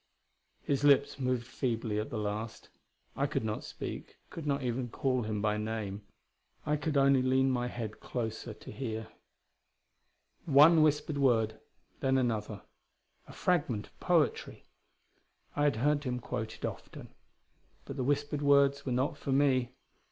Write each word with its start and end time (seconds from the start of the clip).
His 0.63 0.83
lips 0.83 1.19
moved 1.19 1.45
feebly 1.45 1.99
at 1.99 2.09
the 2.09 2.17
last. 2.17 2.69
I 3.15 3.27
could 3.27 3.43
not 3.43 3.63
speak; 3.63 4.17
could 4.31 4.47
not 4.47 4.63
even 4.63 4.89
call 4.89 5.21
him 5.21 5.43
by 5.43 5.57
name; 5.57 6.01
I 6.65 6.75
could 6.75 6.97
only 6.97 7.21
lean 7.21 7.51
my 7.51 7.67
head 7.67 7.99
closer 7.99 8.55
to 8.55 8.71
hear. 8.71 9.09
One 10.45 10.81
whispered 10.81 11.19
word; 11.19 11.59
then 11.99 12.17
another: 12.17 12.63
a 13.27 13.31
fragment 13.31 13.85
of 13.85 13.99
poetry! 13.99 14.65
I 15.55 15.65
had 15.65 15.75
heard 15.75 16.03
him 16.03 16.19
quote 16.19 16.55
it 16.55 16.65
often. 16.65 17.13
But 17.85 17.95
the 17.95 18.03
whispered 18.03 18.41
words 18.41 18.83
were 18.87 18.91
not 18.91 19.19
for 19.19 19.31
me. 19.31 19.69